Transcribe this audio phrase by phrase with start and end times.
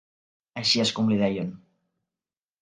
[0.61, 1.53] Així és com li deien.